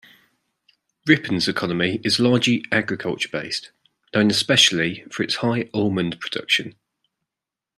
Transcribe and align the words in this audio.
Ripon's 1.05 1.47
economy 1.47 2.01
is 2.03 2.19
largely 2.19 2.65
agriculture 2.71 3.29
based, 3.31 3.69
known 4.15 4.31
especially 4.31 5.05
for 5.11 5.21
its 5.21 5.35
high 5.35 5.69
almond 5.75 6.19
production. 6.19 6.75